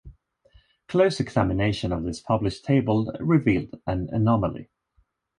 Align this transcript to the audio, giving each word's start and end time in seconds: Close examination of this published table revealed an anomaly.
Close 0.87 1.19
examination 1.19 1.91
of 1.91 2.01
this 2.05 2.19
published 2.19 2.65
table 2.65 3.13
revealed 3.19 3.79
an 3.85 4.09
anomaly. 4.11 4.67